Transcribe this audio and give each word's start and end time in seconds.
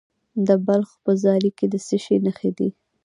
د 0.47 0.49
بلخ 0.65 0.89
په 1.03 1.11
زاري 1.23 1.51
کې 1.57 1.65
د 1.73 1.75
څه 1.87 1.95
شي 2.03 2.15
نښې 2.25 2.51
دي؟ 2.57 2.69